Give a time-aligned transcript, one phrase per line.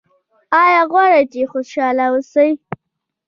[0.63, 2.49] ایا غواړئ چې خوشحاله اوسئ؟